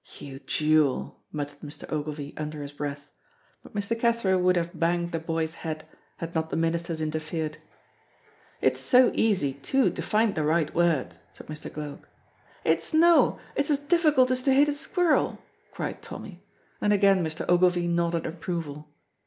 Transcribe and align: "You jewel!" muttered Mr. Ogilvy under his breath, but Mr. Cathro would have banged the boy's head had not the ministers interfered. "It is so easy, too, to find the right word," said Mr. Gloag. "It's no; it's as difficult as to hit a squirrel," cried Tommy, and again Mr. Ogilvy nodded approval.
"You 0.17 0.39
jewel!" 0.39 1.21
muttered 1.31 1.59
Mr. 1.59 1.83
Ogilvy 1.93 2.33
under 2.35 2.63
his 2.63 2.71
breath, 2.71 3.11
but 3.61 3.75
Mr. 3.75 3.95
Cathro 3.95 4.35
would 4.39 4.55
have 4.55 4.79
banged 4.79 5.11
the 5.11 5.19
boy's 5.19 5.53
head 5.53 5.87
had 6.17 6.33
not 6.33 6.49
the 6.49 6.55
ministers 6.55 7.01
interfered. 7.01 7.59
"It 8.61 8.73
is 8.73 8.79
so 8.79 9.11
easy, 9.13 9.53
too, 9.53 9.91
to 9.91 10.01
find 10.01 10.33
the 10.33 10.41
right 10.41 10.73
word," 10.73 11.19
said 11.33 11.45
Mr. 11.45 11.71
Gloag. 11.71 12.07
"It's 12.63 12.95
no; 12.95 13.37
it's 13.55 13.69
as 13.69 13.77
difficult 13.77 14.31
as 14.31 14.41
to 14.41 14.53
hit 14.55 14.69
a 14.69 14.73
squirrel," 14.73 15.37
cried 15.71 16.01
Tommy, 16.01 16.41
and 16.81 16.91
again 16.91 17.23
Mr. 17.23 17.47
Ogilvy 17.47 17.85
nodded 17.87 18.25
approval. 18.25 18.89